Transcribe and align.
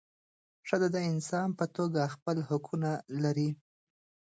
ښځه 0.67 0.87
د 0.95 0.97
انسان 1.11 1.47
په 1.59 1.65
توګه 1.75 2.11
خپل 2.15 2.37
حقونه 2.49 2.91
لري. 3.23 3.49